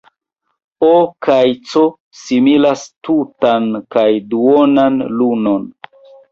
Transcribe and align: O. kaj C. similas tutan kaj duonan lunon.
O. 0.87 0.87
kaj 1.27 1.41
C. 1.73 1.83
similas 2.23 2.87
tutan 3.09 3.71
kaj 3.97 4.09
duonan 4.35 5.01
lunon. 5.23 5.73